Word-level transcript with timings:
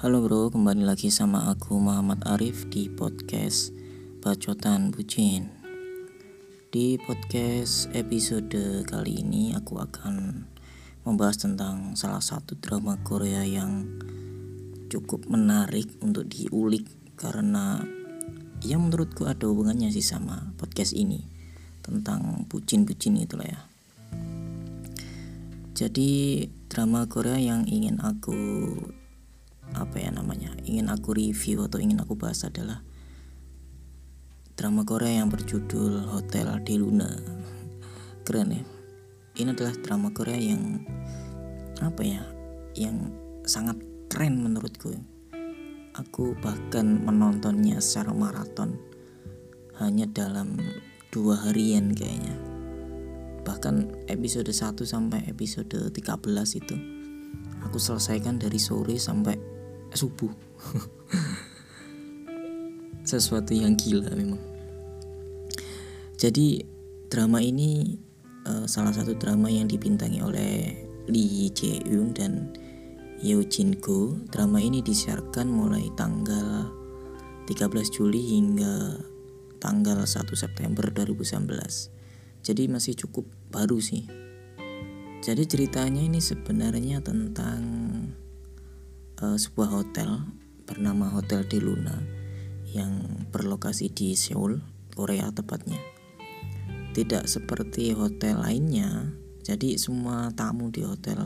Halo 0.00 0.24
bro, 0.24 0.48
kembali 0.48 0.88
lagi 0.88 1.12
sama 1.12 1.52
aku 1.52 1.76
Muhammad 1.76 2.24
Arif 2.24 2.64
di 2.72 2.88
podcast 2.88 3.68
Bacotan 4.24 4.88
Bucin. 4.88 5.52
Di 6.72 6.96
podcast 6.96 7.84
episode 7.92 8.80
kali 8.88 9.20
ini 9.20 9.52
aku 9.52 9.76
akan 9.76 10.48
membahas 11.04 11.44
tentang 11.44 12.00
salah 12.00 12.24
satu 12.24 12.56
drama 12.56 12.96
Korea 13.04 13.44
yang 13.44 14.00
cukup 14.88 15.28
menarik 15.28 15.92
untuk 16.00 16.32
diulik 16.32 16.88
Karena 17.20 17.84
ya 18.64 18.80
menurutku 18.80 19.28
ada 19.28 19.52
hubungannya 19.52 19.92
sih 19.92 20.00
sama 20.00 20.56
podcast 20.56 20.96
ini 20.96 21.28
Tentang 21.84 22.48
bucin-bucin 22.48 23.20
itulah 23.20 23.44
ya. 23.44 23.60
Jadi 25.76 26.48
drama 26.72 27.04
Korea 27.04 27.36
yang 27.36 27.68
ingin 27.68 28.00
aku 28.00 28.40
apa 29.76 29.96
ya 30.02 30.10
namanya 30.10 30.50
ingin 30.66 30.90
aku 30.90 31.14
review 31.14 31.66
atau 31.66 31.78
ingin 31.78 32.02
aku 32.02 32.18
bahas 32.18 32.42
adalah 32.42 32.82
drama 34.60 34.84
Korea 34.84 35.24
yang 35.24 35.32
berjudul 35.32 36.10
Hotel 36.12 36.52
de 36.66 36.74
Luna. 36.76 37.10
Keren 38.28 38.52
ya. 38.52 38.64
Ini 39.40 39.56
adalah 39.56 39.72
drama 39.80 40.12
Korea 40.12 40.36
yang 40.36 40.84
apa 41.80 42.02
ya 42.04 42.20
yang 42.76 43.08
sangat 43.48 43.80
keren 44.12 44.44
menurutku. 44.44 44.92
Aku 45.96 46.36
bahkan 46.44 47.02
menontonnya 47.02 47.80
secara 47.80 48.12
maraton 48.12 48.76
hanya 49.80 50.04
dalam 50.12 50.60
dua 51.08 51.40
harian 51.48 51.96
kayaknya. 51.96 52.36
Bahkan 53.40 54.06
episode 54.12 54.52
1 54.52 54.76
sampai 54.84 55.24
episode 55.26 55.72
13 55.72 55.96
itu 56.60 56.76
aku 57.64 57.80
selesaikan 57.80 58.36
dari 58.36 58.60
sore 58.60 59.00
sampai 59.00 59.59
subuh. 59.94 60.30
Sesuatu 63.10 63.54
yang 63.56 63.74
gila 63.74 64.12
memang. 64.14 64.42
Jadi 66.20 66.62
drama 67.08 67.40
ini 67.40 67.96
uh, 68.44 68.68
salah 68.68 68.92
satu 68.92 69.16
drama 69.16 69.48
yang 69.48 69.66
dibintangi 69.66 70.20
oleh 70.20 70.76
Lee 71.08 71.48
Jae 71.50 71.80
Yoon 71.88 72.12
dan 72.12 72.52
Yeo 73.24 73.40
Jin 73.46 73.80
Go. 73.80 74.14
Drama 74.28 74.60
ini 74.60 74.84
disiarkan 74.84 75.48
mulai 75.48 75.88
tanggal 75.96 76.68
13 77.48 77.56
Juli 77.90 78.36
hingga 78.36 79.00
tanggal 79.58 80.04
1 80.04 80.28
September 80.36 80.86
2019 80.92 82.00
jadi 82.40 82.72
masih 82.72 82.96
cukup 82.96 83.28
baru 83.52 83.76
sih. 83.80 84.08
Jadi 85.20 85.44
ceritanya 85.44 86.00
ini 86.00 86.16
sebenarnya 86.16 87.04
tentang 87.04 87.60
uh, 89.20 89.36
sebuah 89.36 89.68
hotel 89.70 90.24
bernama 90.64 91.12
Hotel 91.12 91.44
de 91.44 91.60
Luna 91.60 91.96
yang 92.70 93.24
berlokasi 93.34 93.90
di 93.90 94.16
Seoul, 94.16 94.62
Korea 94.94 95.28
tepatnya. 95.34 95.78
Tidak 96.90 97.26
seperti 97.26 97.94
hotel 97.94 98.42
lainnya, 98.42 99.14
jadi 99.46 99.78
semua 99.78 100.30
tamu 100.34 100.74
di 100.74 100.82
Hotel 100.82 101.22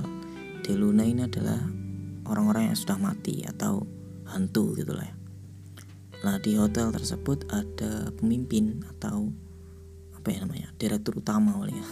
de 0.60 0.72
Luna 0.76 1.04
ini 1.04 1.24
adalah 1.24 1.60
orang-orang 2.28 2.72
yang 2.72 2.78
sudah 2.78 2.96
mati 3.00 3.44
atau 3.44 3.84
hantu 4.28 4.76
gitu 4.76 4.92
lah 4.96 5.08
ya. 5.08 5.16
Nah 6.24 6.40
di 6.40 6.56
hotel 6.56 6.88
tersebut 6.88 7.44
ada 7.52 8.08
pemimpin 8.16 8.80
atau 8.96 9.28
apa 10.16 10.32
ya 10.32 10.48
namanya 10.48 10.68
direktur 10.80 11.20
utama 11.20 11.68
ya. 11.68 11.84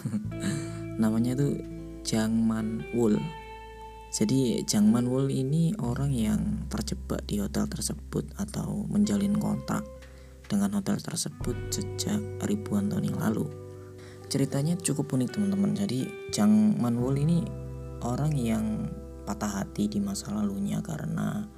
namanya 1.03 1.37
itu 1.37 1.61
Jang 2.01 2.33
Man 2.33 2.81
Wol 2.97 3.21
jadi 4.13 4.61
Jang 4.69 4.93
Manwol 4.93 5.33
ini 5.33 5.73
orang 5.81 6.13
yang 6.13 6.69
terjebak 6.69 7.25
di 7.25 7.41
hotel 7.41 7.65
tersebut 7.65 8.29
atau 8.37 8.85
menjalin 8.93 9.33
kontrak 9.41 9.89
dengan 10.53 10.77
hotel 10.77 11.01
tersebut 11.01 11.57
sejak 11.73 12.21
ribuan 12.45 12.93
tahun 12.93 13.09
yang 13.09 13.17
lalu. 13.17 13.49
Ceritanya 14.29 14.77
cukup 14.77 15.17
unik 15.17 15.33
teman-teman. 15.33 15.73
Jadi 15.73 16.29
Jang 16.29 16.77
Manwol 16.77 17.25
ini 17.25 17.41
orang 18.05 18.37
yang 18.37 18.85
patah 19.25 19.65
hati 19.65 19.89
di 19.89 19.97
masa 19.97 20.29
lalunya 20.29 20.85
karena 20.85 21.49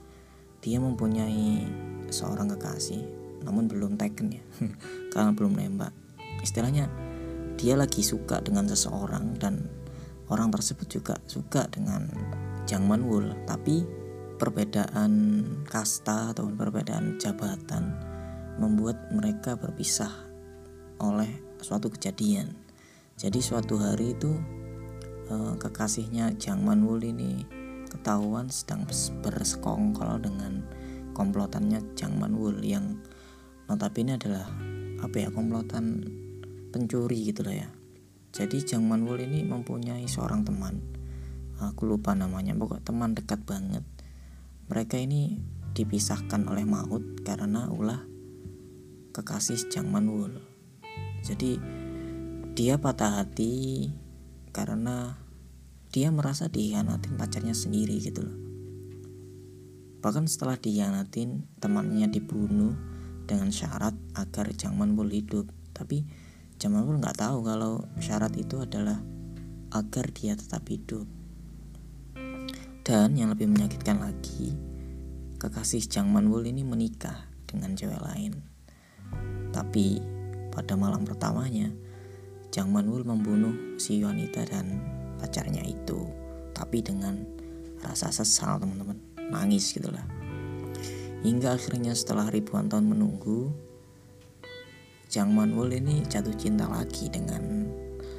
dia 0.62 0.78
mempunyai 0.78 1.66
seorang 2.14 2.54
kekasih 2.54 3.02
namun 3.42 3.66
belum 3.66 3.98
taken 3.98 4.30
ya 4.30 4.44
karena 5.12 5.36
belum 5.36 5.58
nembak 5.58 5.92
istilahnya 6.40 6.88
dia 7.60 7.76
lagi 7.76 8.00
suka 8.00 8.40
dengan 8.40 8.68
seseorang 8.68 9.36
dan 9.36 9.68
orang 10.32 10.48
tersebut 10.52 10.88
juga 10.88 11.14
suka 11.28 11.68
dengan 11.68 12.08
Jang 12.64 12.88
Manwul 12.88 13.44
tapi 13.44 13.84
perbedaan 14.40 15.12
kasta 15.68 16.32
atau 16.32 16.48
perbedaan 16.48 17.20
jabatan 17.20 17.92
membuat 18.56 19.12
mereka 19.12 19.52
berpisah 19.52 20.10
oleh 20.96 21.28
suatu 21.60 21.92
kejadian. 21.92 22.56
Jadi 23.20 23.44
suatu 23.44 23.76
hari 23.76 24.16
itu 24.16 24.32
eh, 25.28 25.54
kekasihnya 25.60 26.40
Jang 26.40 26.64
Manwul 26.64 27.04
ini 27.04 27.44
ketahuan 27.92 28.48
sedang 28.48 28.88
bersekongkol 29.20 30.24
dengan 30.24 30.64
komplotannya 31.12 31.94
Jang 31.94 32.16
Manwul 32.16 32.64
yang 32.64 32.96
notabene 33.68 34.16
adalah 34.16 34.48
apa 35.04 35.16
ya 35.20 35.28
komplotan 35.28 36.00
pencuri 36.72 37.28
gitu 37.28 37.44
lah 37.44 37.60
ya. 37.60 37.68
Jadi 38.32 38.64
Jang 38.64 38.88
Manwul 38.88 39.20
ini 39.28 39.44
mempunyai 39.44 40.08
seorang 40.08 40.42
teman 40.42 41.03
aku 41.62 41.86
lupa 41.86 42.16
namanya 42.16 42.56
pokok 42.56 42.82
teman 42.82 43.14
dekat 43.14 43.42
banget. 43.46 43.86
Mereka 44.66 44.98
ini 44.98 45.38
dipisahkan 45.74 46.46
oleh 46.48 46.64
maut 46.64 47.02
karena 47.22 47.68
ulah 47.68 48.02
kekasih 49.14 49.70
Jang 49.70 49.90
Manwul 49.90 50.54
jadi 51.24 51.56
dia 52.52 52.76
patah 52.76 53.24
hati 53.24 53.88
karena 54.52 55.16
dia 55.88 56.12
merasa 56.12 56.52
dihianatin 56.52 57.16
pacarnya 57.16 57.56
sendiri 57.56 57.96
gitu 57.96 58.28
loh. 58.28 58.38
Bahkan 60.04 60.28
setelah 60.28 60.60
dihianatin 60.60 61.48
temannya 61.64 62.12
dibunuh 62.12 62.76
dengan 63.24 63.48
syarat 63.48 63.96
agar 64.12 64.52
Jang 64.52 64.76
Manwul 64.76 65.16
hidup. 65.16 65.48
Tapi 65.72 66.04
Jang 66.60 66.76
Manwul 66.76 67.00
nggak 67.00 67.24
tahu 67.24 67.40
kalau 67.40 67.88
syarat 68.04 68.36
itu 68.36 68.60
adalah 68.60 69.00
agar 69.72 70.12
dia 70.12 70.36
tetap 70.36 70.68
hidup 70.68 71.08
dan 72.84 73.16
yang 73.16 73.32
lebih 73.32 73.48
menyakitkan 73.48 73.96
lagi, 73.96 74.52
kekasih 75.40 75.88
Jang 75.88 76.12
Manwul 76.12 76.44
ini 76.44 76.60
menikah 76.60 77.16
dengan 77.48 77.72
cewek 77.72 77.96
lain. 77.96 78.36
Tapi 79.56 80.04
pada 80.52 80.76
malam 80.76 81.08
pertamanya, 81.08 81.72
Jang 82.52 82.68
Manwul 82.76 83.08
membunuh 83.08 83.80
si 83.80 84.04
wanita 84.04 84.44
dan 84.44 84.84
pacarnya 85.16 85.64
itu. 85.64 86.04
Tapi 86.52 86.84
dengan 86.84 87.24
rasa 87.80 88.12
sesal 88.12 88.60
teman-teman, 88.60 89.00
nangis 89.32 89.72
gitulah. 89.72 90.04
Hingga 91.24 91.56
akhirnya 91.56 91.96
setelah 91.96 92.28
ribuan 92.28 92.68
tahun 92.68 92.84
menunggu, 92.84 93.48
Jang 95.08 95.32
Manwul 95.32 95.72
ini 95.72 96.04
jatuh 96.04 96.36
cinta 96.36 96.68
lagi 96.68 97.08
dengan 97.08 97.64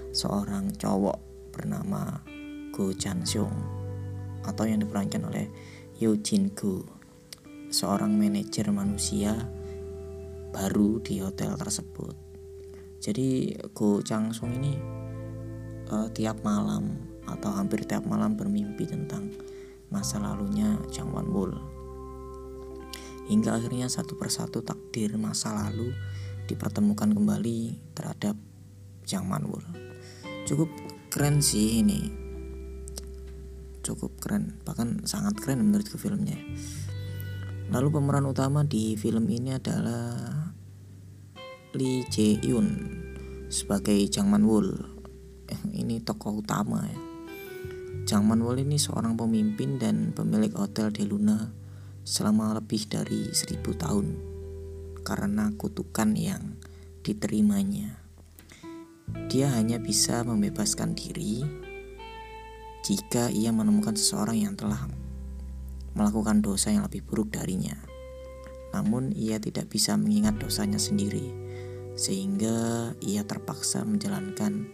seorang 0.09 0.73
cowok 0.73 1.53
bernama 1.53 2.17
Go 2.73 2.89
Chan 2.89 3.21
Seong 3.21 3.74
atau 4.45 4.69
yang 4.69 4.79
diperankan 4.81 5.25
oleh 5.25 5.45
Yoo 5.97 6.21
Jin 6.21 6.53
Gu, 6.53 6.85
seorang 7.73 8.13
manajer 8.13 8.69
manusia 8.69 9.33
baru 10.53 11.01
di 11.01 11.19
hotel 11.19 11.57
tersebut. 11.57 12.15
Jadi 13.01 13.57
Go 13.73 13.99
Chang 14.05 14.31
Sung 14.31 14.55
ini 14.55 14.73
uh, 15.91 16.07
tiap 16.13 16.41
malam 16.45 16.95
atau 17.25 17.51
hampir 17.53 17.83
tiap 17.83 18.05
malam 18.05 18.37
bermimpi 18.37 18.85
tentang 18.85 19.33
masa 19.89 20.21
lalunya 20.21 20.77
Jang 20.93 21.11
Wan 21.11 21.29
Wol. 21.29 21.53
Hingga 23.25 23.57
akhirnya 23.57 23.89
satu 23.89 24.13
persatu 24.13 24.61
takdir 24.61 25.17
masa 25.17 25.49
lalu 25.53 25.89
dipertemukan 26.45 27.09
kembali 27.09 27.81
terhadap 27.97 28.37
Jang 29.01 29.25
Man 29.25 29.49
Wol. 29.49 29.65
Cukup 30.45 30.69
keren 31.09 31.41
sih 31.41 31.81
ini 31.81 32.24
cukup 33.85 34.17
keren 34.17 34.57
bahkan 34.65 35.05
sangat 35.05 35.37
keren 35.37 35.61
menurutku 35.61 36.01
filmnya. 36.01 36.41
Lalu 37.69 37.93
pemeran 37.93 38.25
utama 38.25 38.65
di 38.65 38.97
film 38.97 39.29
ini 39.29 39.53
adalah 39.53 40.17
Lee 41.77 42.01
Jae 42.09 42.41
Yoon 42.41 42.69
sebagai 43.53 43.97
Jang 44.09 44.33
Man 44.33 44.49
Wol 44.49 44.73
ini 45.81 46.01
tokoh 46.01 46.41
utama 46.41 46.81
ya. 46.81 46.99
Jang 48.05 48.25
Man 48.25 48.41
Wol 48.41 48.65
ini 48.65 48.81
seorang 48.81 49.13
pemimpin 49.13 49.77
dan 49.77 50.13
pemilik 50.13 50.53
hotel 50.57 50.89
di 50.89 51.05
Luna 51.05 51.53
selama 52.05 52.53
lebih 52.57 52.85
dari 52.85 53.33
seribu 53.33 53.73
tahun 53.73 54.13
karena 55.01 55.53
kutukan 55.57 56.13
yang 56.13 56.57
diterimanya. 57.01 58.01
Dia 59.29 59.53
hanya 59.53 59.77
bisa 59.81 60.21
membebaskan 60.25 60.93
diri 60.97 61.64
jika 62.85 63.33
ia 63.33 63.49
menemukan 63.49 63.97
seseorang 63.97 64.45
yang 64.45 64.53
telah 64.53 64.85
melakukan 65.97 66.45
dosa 66.45 66.69
yang 66.69 66.85
lebih 66.85 67.01
buruk 67.01 67.33
darinya. 67.33 67.73
Namun 68.77 69.09
ia 69.17 69.41
tidak 69.41 69.73
bisa 69.73 69.97
mengingat 69.97 70.37
dosanya 70.37 70.77
sendiri, 70.77 71.33
sehingga 71.97 72.93
ia 73.01 73.25
terpaksa 73.25 73.81
menjalankan 73.81 74.69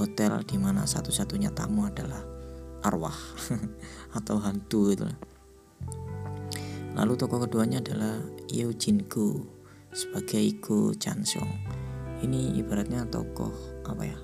hotel 0.00 0.40
di 0.48 0.56
mana 0.56 0.88
satu-satunya 0.88 1.52
tamu 1.52 1.84
adalah 1.84 2.24
arwah 2.88 3.18
atau 4.18 4.40
hantu 4.40 4.96
itu. 4.96 5.04
Lalu 6.96 7.12
tokoh 7.20 7.44
keduanya 7.44 7.84
adalah 7.84 8.16
Jin 8.52 9.04
Gu 9.04 9.44
sebagai 9.92 10.56
Go 10.64 10.96
Chan 10.96 11.20
Song. 11.28 11.52
Ini 12.24 12.56
ibaratnya 12.56 13.04
tokoh 13.08 13.52
apa 13.84 14.02
ya? 14.08 14.18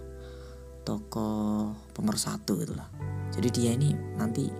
Tokoh 0.86 1.74
pemersatu 1.92 2.64
itulah. 2.64 3.07
Jadi 3.38 3.54
dia 3.54 3.70
ini 3.78 3.94
nanti 4.18 4.50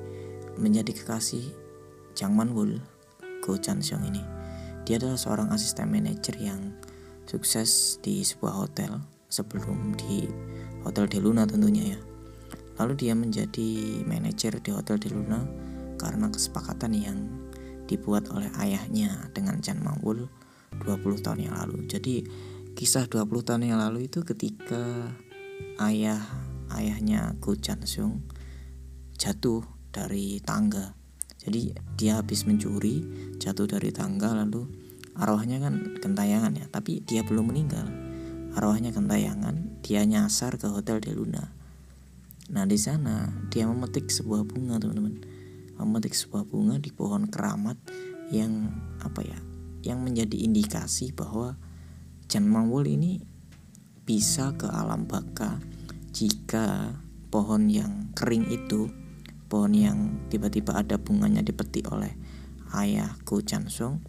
menjadi 0.55 0.95
kekasih 0.95 1.51
Jang 2.15 2.39
Man 2.39 2.55
Wul 2.55 2.79
Go 3.43 3.59
Chan 3.59 3.83
Song 3.83 4.07
ini. 4.07 4.23
Dia 4.87 5.03
adalah 5.03 5.19
seorang 5.19 5.51
asisten 5.51 5.91
manajer 5.91 6.39
yang 6.39 6.79
sukses 7.27 7.99
di 7.99 8.23
sebuah 8.23 8.55
hotel 8.55 9.03
sebelum 9.27 9.99
di 9.99 10.31
Hotel 10.87 11.11
De 11.11 11.19
Luna 11.19 11.43
tentunya 11.43 11.99
ya. 11.99 12.01
Lalu 12.79 12.95
dia 13.03 13.19
menjadi 13.19 14.07
manajer 14.07 14.63
di 14.63 14.71
Hotel 14.71 15.03
De 15.03 15.11
Luna 15.11 15.43
karena 15.99 16.31
kesepakatan 16.31 16.95
yang 16.95 17.19
dibuat 17.91 18.31
oleh 18.31 18.47
ayahnya 18.63 19.27
dengan 19.35 19.59
Chan 19.59 19.83
Mangwul 19.83 20.31
20 20.87 21.27
tahun 21.27 21.51
yang 21.51 21.59
lalu. 21.59 21.83
Jadi 21.91 22.23
kisah 22.79 23.11
20 23.11 23.27
tahun 23.43 23.75
yang 23.75 23.83
lalu 23.83 24.07
itu 24.07 24.23
ketika 24.23 25.11
ayah 25.83 26.23
ayahnya 26.79 27.35
Go 27.43 27.59
Chan 27.59 27.83
Sung 27.83 28.23
jatuh 29.19 29.67
dari 29.91 30.41
tangga. 30.41 30.95
Jadi 31.43 31.75
dia 31.99 32.23
habis 32.23 32.47
mencuri, 32.47 33.03
jatuh 33.37 33.67
dari 33.67 33.91
tangga 33.91 34.33
lalu 34.33 34.65
arwahnya 35.19 35.59
kan 35.59 35.99
kentayangan 35.99 36.55
ya, 36.55 36.67
tapi 36.71 37.03
dia 37.03 37.27
belum 37.27 37.51
meninggal. 37.51 37.85
Arwahnya 38.55 38.95
kentayangan, 38.95 39.83
dia 39.85 40.07
nyasar 40.07 40.57
ke 40.57 40.71
Hotel 40.71 41.03
De 41.03 41.13
Luna. 41.13 41.51
Nah, 42.49 42.65
di 42.65 42.79
sana 42.81 43.29
dia 43.53 43.69
memetik 43.69 44.09
sebuah 44.09 44.47
bunga, 44.47 44.81
teman-teman 44.81 45.21
memetik 45.79 46.15
sebuah 46.19 46.43
bunga 46.43 46.77
di 46.83 46.91
pohon 46.91 47.31
keramat 47.31 47.79
yang 48.35 48.75
apa 48.99 49.23
ya 49.23 49.39
yang 49.87 50.03
menjadi 50.03 50.35
indikasi 50.43 51.15
bahwa 51.15 51.55
Jan 52.27 52.51
Mangwul 52.51 52.91
ini 52.91 53.23
bisa 54.03 54.53
ke 54.59 54.67
alam 54.67 55.07
baka 55.07 55.63
jika 56.11 56.99
pohon 57.31 57.71
yang 57.71 58.11
kering 58.13 58.51
itu 58.51 58.91
pohon 59.49 59.73
yang 59.73 59.99
tiba-tiba 60.29 60.77
ada 60.77 61.01
bunganya 61.01 61.41
dipetik 61.41 61.89
oleh 61.89 62.13
ayah 62.77 63.17
Go 63.25 63.41
Song 63.73 64.05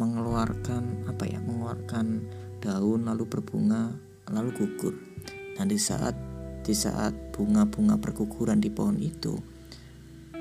mengeluarkan 0.00 1.04
apa 1.12 1.28
ya 1.28 1.44
mengeluarkan 1.44 2.24
daun 2.64 3.04
lalu 3.04 3.28
berbunga 3.28 3.92
lalu 4.32 4.56
gugur 4.56 4.96
dan 5.60 5.68
di 5.68 5.76
saat 5.76 6.16
di 6.64 6.72
saat 6.72 7.12
bunga-bunga 7.36 8.00
berguguran 8.00 8.64
di 8.64 8.72
pohon 8.72 8.96
itu 8.96 9.36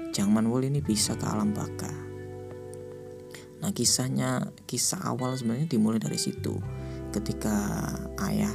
Jang 0.09 0.33
Manwul 0.33 0.65
ini 0.65 0.81
bisa 0.81 1.13
ke 1.13 1.23
alam 1.23 1.53
baka. 1.53 1.91
Nah 3.61 3.69
kisahnya 3.69 4.49
kisah 4.65 5.05
awal 5.05 5.37
sebenarnya 5.37 5.69
dimulai 5.69 6.01
dari 6.01 6.17
situ. 6.17 6.57
Ketika 7.13 7.55
ayah 8.25 8.53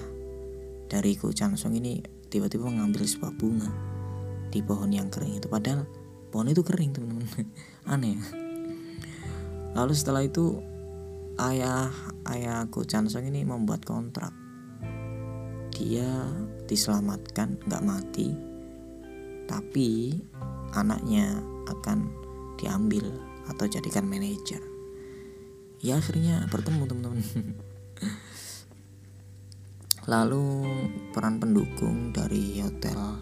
dari 0.90 1.14
Ko 1.14 1.30
Song 1.30 1.74
ini 1.78 2.02
tiba-tiba 2.28 2.66
mengambil 2.66 3.06
sebuah 3.06 3.32
bunga 3.38 3.70
di 4.54 4.62
pohon 4.62 4.94
yang 4.94 5.10
kering 5.10 5.42
itu. 5.42 5.50
Padahal 5.50 5.82
pohon 6.30 6.46
itu 6.46 6.62
kering 6.62 6.94
teman-teman. 6.94 7.50
Aneh. 7.92 8.14
Lalu 9.74 9.92
setelah 9.98 10.22
itu 10.22 10.62
ayah 11.42 11.90
ayah 12.30 12.70
Ko 12.70 12.86
Song 12.86 13.26
ini 13.26 13.42
membuat 13.42 13.82
kontrak. 13.82 14.30
Dia 15.74 16.06
diselamatkan 16.70 17.58
nggak 17.66 17.82
mati, 17.82 18.30
tapi 19.50 20.14
anaknya 20.70 21.42
akan 21.66 22.06
diambil 22.54 23.10
atau 23.50 23.66
jadikan 23.68 24.08
manajer 24.08 24.62
ya 25.84 26.00
akhirnya 26.00 26.48
bertemu 26.48 26.88
teman-teman 26.88 27.20
lalu 30.12 30.64
peran 31.12 31.36
pendukung 31.36 32.08
dari 32.08 32.64
hotel 32.64 33.20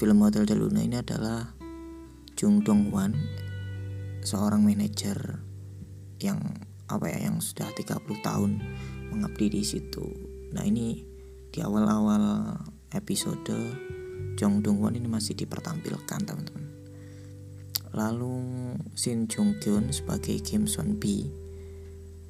film 0.00 0.24
Hotel 0.24 0.48
de 0.48 0.56
Luna 0.56 0.80
ini 0.80 0.96
adalah 0.96 1.44
Jung 2.32 2.64
Dong 2.64 2.88
Wan 2.88 3.12
seorang 4.24 4.64
manajer 4.64 5.44
yang 6.24 6.40
apa 6.88 7.04
ya 7.12 7.28
yang 7.28 7.44
sudah 7.44 7.68
30 7.68 8.00
tahun 8.24 8.64
mengabdi 9.12 9.52
di 9.52 9.60
situ 9.60 10.00
nah 10.56 10.64
ini 10.64 11.04
di 11.52 11.60
awal-awal 11.60 12.56
episode 12.96 13.52
Jung 14.40 14.64
Dong 14.64 14.80
Wan 14.80 14.96
ini 14.96 15.04
masih 15.04 15.36
dipertampilkan 15.36 16.24
teman-teman 16.24 16.64
Lalu 17.92 18.40
Shin 18.96 19.28
Jung 19.28 19.60
Kyun 19.60 19.92
sebagai 19.92 20.40
Kim 20.40 20.64
Son 20.64 20.96
Bi 20.96 21.28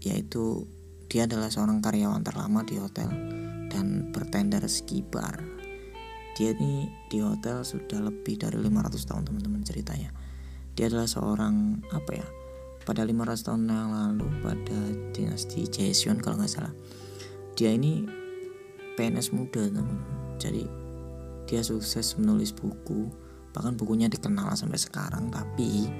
yaitu 0.02 0.66
dia 1.06 1.30
adalah 1.30 1.54
seorang 1.54 1.78
karyawan 1.78 2.26
terlama 2.26 2.66
di 2.66 2.82
hotel 2.82 3.14
dan 3.70 4.10
bertender 4.10 4.66
ski 4.66 5.06
bar. 5.06 5.59
Dia 6.40 6.56
ini 6.56 6.88
di 7.12 7.20
hotel 7.20 7.60
sudah 7.60 8.00
lebih 8.00 8.40
dari 8.40 8.56
500 8.56 8.96
tahun 9.04 9.28
teman-teman 9.28 9.60
ceritanya. 9.60 10.08
Dia 10.72 10.88
adalah 10.88 11.04
seorang 11.04 11.84
apa 11.92 12.16
ya? 12.16 12.24
Pada 12.80 13.04
500 13.04 13.44
tahun 13.44 13.68
yang 13.68 13.92
lalu 13.92 14.24
pada 14.40 14.80
dinasti 15.12 15.68
Joseon 15.68 16.24
kalau 16.24 16.40
nggak 16.40 16.48
salah. 16.48 16.72
Dia 17.60 17.76
ini 17.76 18.08
PNS 18.96 19.36
muda 19.36 19.68
teman. 19.68 20.00
Jadi 20.40 20.64
dia 21.44 21.60
sukses 21.60 22.16
menulis 22.16 22.56
buku 22.56 23.12
bahkan 23.50 23.74
bukunya 23.74 24.06
dikenal 24.06 24.54
sampai 24.54 24.78
sekarang 24.78 25.34
tapi 25.34 25.90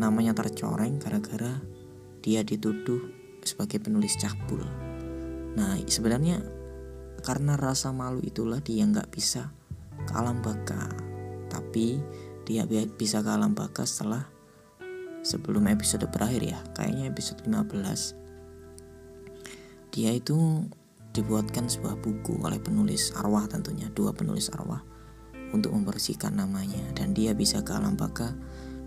namanya 0.00 0.32
tercoreng 0.32 0.96
gara-gara 0.96 1.60
dia 2.24 2.40
dituduh 2.40 3.12
sebagai 3.44 3.84
penulis 3.84 4.16
cabul 4.16 4.64
nah 5.52 5.76
sebenarnya 5.84 6.40
karena 7.20 7.60
rasa 7.60 7.92
malu 7.92 8.24
itulah 8.24 8.64
dia 8.64 8.88
nggak 8.88 9.12
bisa 9.12 9.52
ke 10.04 10.12
alam 10.12 10.44
baka 10.44 10.92
tapi 11.48 12.02
dia 12.44 12.68
bisa 12.68 13.24
ke 13.24 13.30
alam 13.32 13.56
baka 13.56 13.88
setelah 13.88 14.28
sebelum 15.24 15.66
episode 15.72 16.04
berakhir 16.12 16.42
ya 16.44 16.58
kayaknya 16.76 17.08
episode 17.08 17.40
15 17.48 18.26
dia 19.96 20.12
itu 20.12 20.68
dibuatkan 21.16 21.72
sebuah 21.72 21.96
buku 22.04 22.44
oleh 22.44 22.60
penulis 22.60 23.16
arwah 23.16 23.48
tentunya 23.48 23.88
dua 23.96 24.12
penulis 24.12 24.52
arwah 24.52 24.84
untuk 25.56 25.72
membersihkan 25.72 26.36
namanya 26.36 26.84
dan 26.92 27.16
dia 27.16 27.32
bisa 27.32 27.64
ke 27.64 27.72
alam 27.72 27.96
baka 27.96 28.36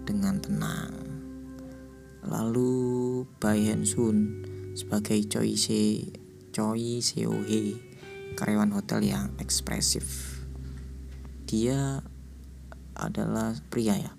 dengan 0.05 0.37
tenang. 0.41 0.93
Lalu 2.25 3.23
Bai 3.41 3.65
Hen 3.65 3.87
Sun 3.87 4.45
sebagai 4.77 5.17
Choi 5.25 5.57
Se 5.57 6.13
Choi 6.53 6.99
Seo 7.01 7.33
Hee 7.45 7.77
karyawan 8.37 8.75
hotel 8.75 9.05
yang 9.09 9.33
ekspresif. 9.41 10.38
Dia 11.49 11.97
adalah 12.93 13.57
pria 13.73 13.97
ya. 13.97 14.13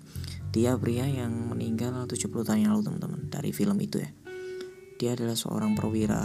Dia 0.51 0.75
pria 0.75 1.07
yang 1.07 1.31
meninggal 1.47 2.03
70 2.03 2.27
tahun 2.27 2.67
yang 2.67 2.75
lalu 2.75 2.91
teman-teman 2.91 3.31
dari 3.31 3.55
film 3.55 3.79
itu 3.79 4.03
ya. 4.03 4.11
Dia 4.99 5.15
adalah 5.15 5.39
seorang 5.39 5.71
perwira 5.71 6.19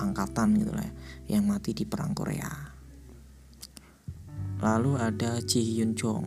angkatan 0.00 0.56
gitu 0.56 0.72
lah 0.72 0.88
ya, 0.88 0.92
yang 1.36 1.44
mati 1.44 1.76
di 1.76 1.84
perang 1.84 2.16
Korea. 2.16 2.48
Lalu 4.64 4.96
ada 4.96 5.38
Ji 5.44 5.60
Hyun 5.60 5.92
Jong, 5.92 6.26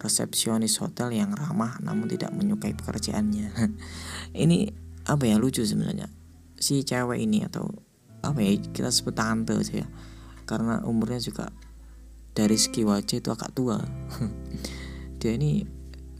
resepsionis 0.00 0.80
hotel 0.80 1.12
yang 1.14 1.36
ramah 1.36 1.78
namun 1.84 2.08
tidak 2.08 2.32
menyukai 2.32 2.72
pekerjaannya. 2.72 3.52
ini 4.42 4.72
apa 5.04 5.28
ya 5.28 5.36
lucu 5.36 5.62
sebenarnya. 5.62 6.08
Si 6.56 6.80
cewek 6.80 7.20
ini 7.20 7.44
atau 7.44 7.68
apa 8.24 8.40
ya 8.40 8.56
kita 8.56 8.88
sebut 8.88 9.12
tante 9.12 9.52
aja 9.52 9.84
ya. 9.84 9.88
Karena 10.48 10.82
umurnya 10.82 11.22
juga 11.22 11.52
dari 12.34 12.56
segi 12.56 12.86
wajah 12.86 13.18
itu 13.18 13.30
agak 13.30 13.52
tua. 13.54 13.78
Dia 15.20 15.36
ini 15.36 15.62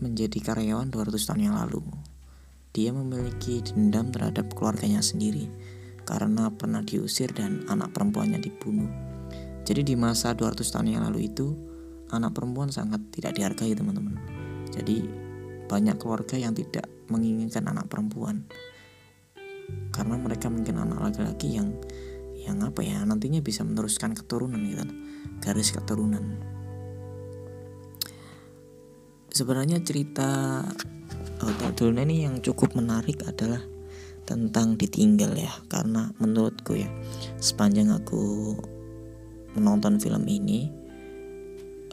menjadi 0.01 0.39
karyawan 0.41 0.91
200 0.93 1.17
tahun 1.17 1.43
yang 1.51 1.57
lalu. 1.57 1.81
Dia 2.71 2.95
memiliki 2.95 3.61
dendam 3.67 4.15
terhadap 4.15 4.55
keluarganya 4.55 5.03
sendiri 5.03 5.51
karena 6.07 6.51
pernah 6.55 6.83
diusir 6.83 7.31
dan 7.35 7.67
anak 7.67 7.95
perempuannya 7.95 8.39
dibunuh. 8.39 8.91
Jadi 9.67 9.87
di 9.87 9.95
masa 9.95 10.35
200 10.35 10.63
tahun 10.63 10.87
yang 10.99 11.03
lalu 11.07 11.31
itu 11.31 11.55
anak 12.11 12.35
perempuan 12.35 12.71
sangat 12.75 13.01
tidak 13.15 13.39
dihargai 13.39 13.75
teman-teman. 13.75 14.19
Jadi 14.71 15.07
banyak 15.71 15.97
keluarga 16.03 16.35
yang 16.35 16.55
tidak 16.55 16.87
menginginkan 17.11 17.67
anak 17.71 17.87
perempuan 17.87 18.47
karena 19.95 20.19
mereka 20.19 20.51
mungkin 20.51 20.79
anak 20.83 20.99
laki-laki 20.99 21.59
yang 21.59 21.75
yang 22.41 22.65
apa 22.65 22.81
ya 22.81 23.05
nantinya 23.05 23.45
bisa 23.45 23.63
meneruskan 23.63 24.17
keturunan 24.17 24.61
gitu 24.65 24.85
garis 25.41 25.73
keturunan. 25.73 26.37
Sebenarnya 29.31 29.81
cerita 29.81 30.61
Hotel 31.41 31.73
Deluna 31.73 32.05
ini 32.05 32.29
yang 32.29 32.45
cukup 32.45 32.77
menarik 32.77 33.25
adalah 33.25 33.65
tentang 34.29 34.77
ditinggal 34.77 35.33
ya. 35.33 35.51
Karena 35.73 36.13
menurutku 36.21 36.77
ya 36.77 36.91
sepanjang 37.41 37.89
aku 37.89 38.55
menonton 39.57 39.97
film 39.99 40.29
ini 40.29 40.69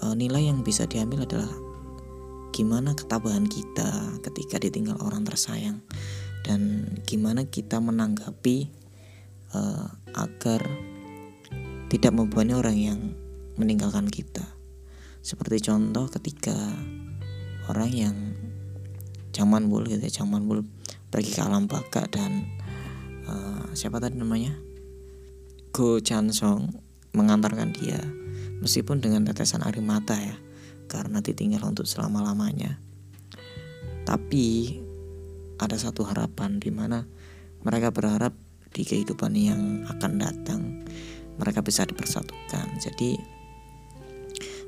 uh, 0.03 0.13
nilai 0.13 0.51
yang 0.51 0.61
bisa 0.61 0.85
diambil 0.85 1.23
adalah 1.23 1.49
gimana 2.51 2.93
ketabahan 2.93 3.47
kita 3.47 4.19
ketika 4.27 4.59
ditinggal 4.59 4.99
orang 4.99 5.23
tersayang. 5.23 5.79
Dan 6.43 6.87
gimana 7.03 7.43
kita 7.47 7.79
menanggapi 7.79 8.71
uh, 9.53 9.87
agar 10.17 10.63
tidak 11.87 12.11
membebani 12.11 12.53
orang 12.55 12.77
yang 12.77 12.99
meninggalkan 13.55 14.07
kita. 14.11 14.43
Seperti 15.23 15.71
contoh 15.71 16.07
ketika 16.11 16.55
orang 17.67 17.91
yang 17.91 18.15
zaman 19.35 19.67
bul 19.69 19.85
gitu 19.85 20.01
ya 20.01 20.23
zaman 20.23 20.47
bul 20.47 20.63
pergi 21.07 21.31
ke 21.35 21.41
alam 21.43 21.69
baka 21.69 22.07
dan 22.09 22.47
uh, 23.27 23.69
siapa 23.75 23.99
tadi 23.99 24.19
namanya? 24.19 24.55
Go 25.71 25.99
Chan 26.01 26.31
Song 26.33 26.73
mengantarkan 27.13 27.71
dia 27.75 28.01
meskipun 28.61 28.99
dengan 28.99 29.25
tetesan 29.25 29.61
air 29.61 29.77
mata 29.81 30.17
ya 30.17 30.35
karena 30.87 31.19
ditinggal 31.19 31.63
untuk 31.67 31.85
selama-lamanya. 31.85 32.79
Tapi 34.07 34.79
ada 35.59 35.75
satu 35.75 36.07
harapan 36.07 36.63
di 36.63 36.71
mana 36.71 37.03
mereka 37.65 37.91
berharap 37.91 38.31
di 38.77 38.85
kehidupan 38.85 39.33
yang 39.33 39.89
akan 39.89 40.21
datang 40.21 40.61
mereka 41.41 41.65
bisa 41.65 41.81
dipersatukan 41.89 42.77
jadi 42.77 43.17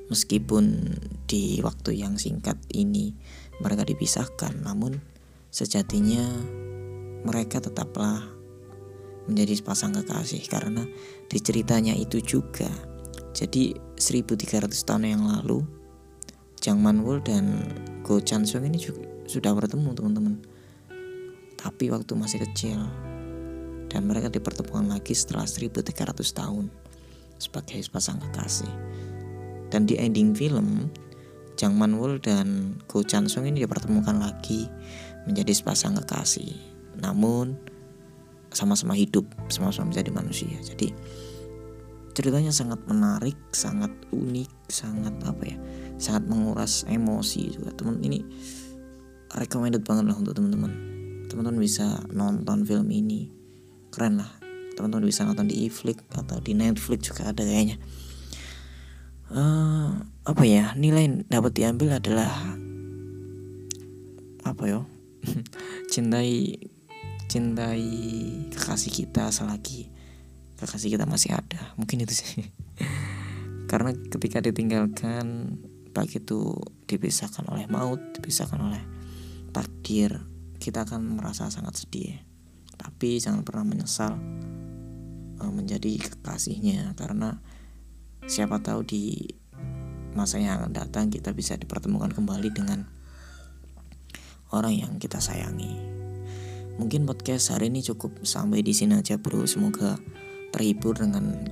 meskipun 0.10 0.98
di 1.30 1.62
waktu 1.62 2.02
yang 2.02 2.18
singkat 2.18 2.58
ini 2.74 3.14
mereka 3.62 3.86
dipisahkan 3.86 4.66
namun 4.66 4.98
Sejatinya 5.50 6.30
mereka 7.26 7.58
tetaplah 7.58 8.22
menjadi 9.26 9.58
sepasang 9.58 9.98
kekasih 9.98 10.46
karena 10.46 10.86
di 11.26 11.42
ceritanya 11.42 11.98
itu 11.98 12.22
juga. 12.22 12.70
Jadi 13.34 13.74
1300 13.98 14.70
tahun 14.86 15.10
yang 15.10 15.26
lalu 15.26 15.66
Jang 16.62 16.86
Manwol 16.86 17.26
dan 17.26 17.66
Go 18.06 18.22
Chan 18.22 18.46
Sung 18.46 18.62
ini 18.62 18.78
juga 18.78 19.02
sudah 19.26 19.50
bertemu 19.58 19.90
teman-teman. 19.98 20.36
Tapi 21.58 21.90
waktu 21.90 22.14
masih 22.14 22.46
kecil 22.46 22.78
dan 23.90 24.06
mereka 24.06 24.30
dipertemukan 24.30 24.86
lagi 24.86 25.18
setelah 25.18 25.50
1300 25.50 26.14
tahun 26.32 26.70
sebagai 27.42 27.80
sepasang 27.82 28.22
kekasih. 28.22 28.70
Dan 29.70 29.86
di 29.86 29.98
ending 29.98 30.34
film 30.34 30.90
Jang 31.60 31.76
Manwol 31.76 32.24
dan 32.24 32.80
Go 32.88 33.04
Chan 33.04 33.28
Sung 33.28 33.50
ini 33.50 33.66
dipertemukan 33.66 34.16
lagi 34.16 34.70
menjadi 35.28 35.52
sepasang 35.52 35.98
kekasih. 36.00 36.56
Namun 37.02 37.58
sama-sama 38.50 38.98
hidup 38.98 39.26
sama-sama 39.52 39.92
menjadi 39.94 40.10
manusia. 40.14 40.58
Jadi 40.62 40.94
ceritanya 42.16 42.52
sangat 42.52 42.82
menarik 42.90 43.38
sangat 43.54 43.94
unik 44.12 44.50
sangat 44.68 45.16
apa 45.24 45.44
ya 45.46 45.58
sangat 46.02 46.24
menguras 46.28 46.84
emosi 46.90 47.60
juga. 47.60 47.76
Teman 47.76 48.02
ini 48.02 48.26
recommended 49.38 49.86
banget 49.86 50.10
lah 50.10 50.18
untuk 50.18 50.34
teman-teman 50.34 50.74
teman-teman 51.30 51.62
bisa 51.62 52.02
nonton 52.10 52.66
film 52.66 52.90
ini 52.90 53.39
keren 53.92 54.22
lah. 54.22 54.32
Teman-teman 54.78 55.06
bisa 55.10 55.28
nonton 55.28 55.50
di 55.50 55.68
Iflix 55.68 56.00
atau 56.16 56.40
di 56.40 56.56
Netflix 56.56 57.12
juga 57.12 57.30
ada 57.30 57.44
kayaknya. 57.44 57.78
Uh, 59.30 60.02
apa 60.26 60.42
ya 60.42 60.74
nilai 60.74 61.22
dapat 61.30 61.54
diambil 61.54 62.02
adalah 62.02 62.34
apa 64.42 64.64
ya 64.66 64.82
cintai 65.94 66.58
cintai 67.30 67.86
kekasih 68.50 68.90
kita 68.90 69.30
selagi 69.30 69.94
kekasih 70.58 70.96
kita 70.98 71.06
masih 71.06 71.36
ada. 71.36 71.76
Mungkin 71.80 72.04
itu 72.04 72.14
sih. 72.18 72.48
Karena 73.70 73.94
ketika 73.94 74.42
ditinggalkan 74.42 75.60
baik 75.94 76.24
itu 76.26 76.58
dipisahkan 76.86 77.46
oleh 77.50 77.66
maut 77.70 78.00
dipisahkan 78.18 78.62
oleh 78.62 78.82
takdir 79.50 80.22
kita 80.62 80.86
akan 80.86 81.18
merasa 81.18 81.50
sangat 81.50 81.76
sedih 81.82 82.29
tapi 82.80 83.20
jangan 83.20 83.44
pernah 83.44 83.68
menyesal 83.68 84.16
e, 85.36 85.44
menjadi 85.52 86.00
kekasihnya 86.00 86.96
karena 86.96 87.44
siapa 88.24 88.64
tahu 88.64 88.88
di 88.88 89.36
masa 90.16 90.40
yang 90.42 90.64
akan 90.64 90.74
datang 90.74 91.12
kita 91.12 91.36
bisa 91.36 91.60
dipertemukan 91.60 92.10
kembali 92.16 92.50
dengan 92.50 92.88
orang 94.50 94.74
yang 94.74 94.92
kita 94.98 95.22
sayangi. 95.22 95.78
Mungkin 96.80 97.04
podcast 97.04 97.52
hari 97.52 97.68
ini 97.68 97.84
cukup 97.84 98.24
sampai 98.24 98.64
di 98.64 98.72
sini 98.72 98.96
aja 98.98 99.20
bro. 99.20 99.44
Semoga 99.44 100.00
terhibur 100.56 100.96
dengan 100.96 101.44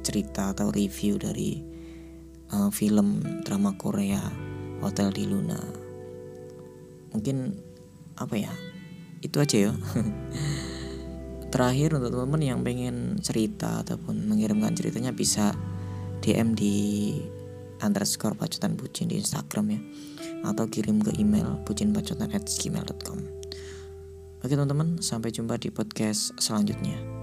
cerita 0.00 0.56
atau 0.56 0.72
review 0.72 1.20
dari 1.20 1.60
uh, 2.50 2.72
film 2.72 3.20
drama 3.44 3.76
Korea 3.76 4.24
Hotel 4.80 5.12
di 5.12 5.28
Luna. 5.28 5.60
Mungkin 7.12 7.36
apa 8.16 8.34
ya? 8.40 8.52
Itu 9.20 9.44
aja 9.44 9.70
ya. 9.70 9.72
Terakhir 11.50 11.98
untuk 11.98 12.14
teman-teman 12.14 12.42
yang 12.46 12.60
pengen 12.62 13.18
cerita 13.18 13.82
ataupun 13.82 14.30
mengirimkan 14.30 14.70
ceritanya 14.70 15.10
bisa 15.10 15.50
DM 16.22 16.54
di 16.54 16.76
underscore 17.82 18.38
pacutan 18.38 18.78
bucin 18.78 19.10
di 19.10 19.18
Instagram 19.18 19.66
ya 19.74 19.80
atau 20.46 20.70
kirim 20.70 21.02
ke 21.02 21.10
email 21.18 21.58
bucinbacotan@gmail.com. 21.66 23.18
Oke 24.40 24.54
teman-teman, 24.56 25.02
sampai 25.04 25.34
jumpa 25.34 25.60
di 25.60 25.68
podcast 25.68 26.32
selanjutnya. 26.40 27.19